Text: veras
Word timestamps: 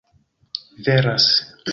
veras 0.85 1.29